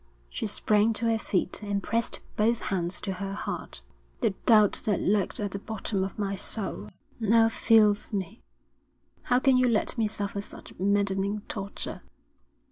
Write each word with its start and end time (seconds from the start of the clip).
She 0.31 0.47
sprang 0.47 0.93
to 0.93 1.05
her 1.05 1.19
feet 1.19 1.61
and 1.61 1.83
pressed 1.83 2.21
both 2.35 2.57
hands 2.57 3.01
to 3.01 3.13
her 3.13 3.33
heart. 3.33 3.83
'The 4.21 4.31
doubt 4.47 4.81
that 4.85 4.99
lurked 4.99 5.39
at 5.39 5.51
the 5.51 5.59
bottom 5.59 6.03
of 6.03 6.17
my 6.17 6.35
soul, 6.35 6.89
now 7.19 7.49
fills 7.49 8.11
me. 8.11 8.41
How 9.21 9.37
can 9.37 9.57
you 9.57 9.69
let 9.69 9.99
me 9.99 10.07
suffer 10.07 10.41
such 10.41 10.73
maddening 10.79 11.41
torture?' 11.41 12.01